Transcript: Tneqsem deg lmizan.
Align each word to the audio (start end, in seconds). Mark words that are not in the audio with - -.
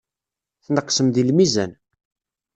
Tneqsem 0.65 1.07
deg 1.15 1.25
lmizan. 1.29 1.71